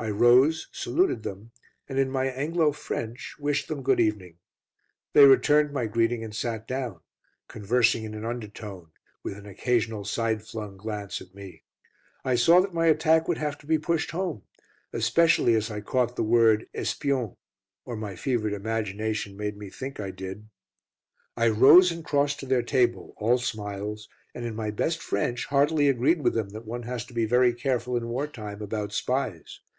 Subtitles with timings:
[0.00, 1.50] I rose, saluted them,
[1.88, 4.38] and in my Anglo French wished them good evening.
[5.12, 7.00] They returned my greeting and sat down,
[7.48, 8.92] conversing in an undertone,
[9.24, 11.64] with an occasional side flung glance at me.
[12.24, 14.44] I saw that my attack would have to be pushed home,
[14.92, 17.34] especially as I caught the word "espion,"
[17.84, 20.48] or my fevered imagination made me think I did.
[21.36, 25.88] I rose and crossed to their table, all smiles, and in my best French heartily
[25.88, 29.58] agreed with them that one has to be very careful in war time about spies.